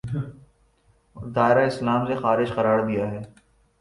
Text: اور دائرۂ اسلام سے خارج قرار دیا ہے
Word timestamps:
اور 1.15 1.27
دائرۂ 1.35 1.65
اسلام 1.67 2.01
سے 2.07 2.15
خارج 2.15 2.53
قرار 2.55 2.79
دیا 2.87 3.05
ہے 3.11 3.21